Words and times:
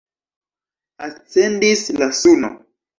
Ascendis 1.09 1.87
la 2.03 2.13
suno. 2.25 2.55